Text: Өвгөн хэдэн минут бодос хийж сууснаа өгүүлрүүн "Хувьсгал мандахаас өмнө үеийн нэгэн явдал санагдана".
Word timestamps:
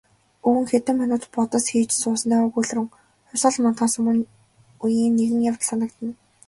Өвгөн 0.45 0.67
хэдэн 0.71 0.95
минут 1.01 1.23
бодос 1.35 1.65
хийж 1.71 1.91
сууснаа 2.01 2.41
өгүүлрүүн 2.47 2.87
"Хувьсгал 3.27 3.57
мандахаас 3.63 3.93
өмнө 3.99 4.29
үеийн 4.85 5.13
нэгэн 5.17 5.41
явдал 5.49 5.67
санагдана". 5.69 6.13